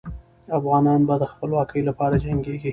[0.57, 2.69] افغانان به د خپلواکۍ لپاره جنګېږي.